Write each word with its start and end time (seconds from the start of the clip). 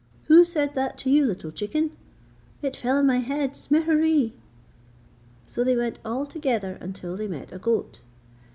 'Who 0.23 0.45
said 0.45 0.73
that 0.73 0.97
to 0.97 1.11
you, 1.11 1.27
little 1.27 1.51
chicken?' 1.51 1.95
'It 2.63 2.75
fell 2.75 2.97
on 2.97 3.05
my 3.05 3.19
head, 3.19 3.55
Smereree!' 3.55 4.33
So 5.45 5.63
they 5.63 5.77
went 5.77 5.99
all 6.03 6.25
together 6.25 6.79
until 6.81 7.15
they 7.15 7.27
met 7.27 7.51
a 7.51 7.59
goat. 7.59 8.01